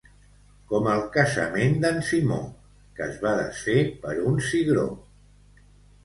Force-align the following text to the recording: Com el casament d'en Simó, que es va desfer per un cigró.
Com 0.69 0.87
el 0.91 1.01
casament 1.17 1.75
d'en 1.83 1.99
Simó, 2.07 2.39
que 2.99 3.05
es 3.09 3.19
va 3.25 3.33
desfer 3.41 3.75
per 4.07 4.15
un 4.31 4.41
cigró. 4.47 4.87